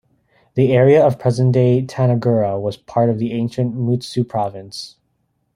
The 0.55 0.73
area 0.73 1.05
of 1.05 1.19
present-day 1.19 1.83
Tanagura 1.83 2.59
was 2.59 2.75
part 2.75 3.11
of 3.11 3.21
ancient 3.21 3.75
Mutsu 3.75 4.27
Province. 4.27 4.97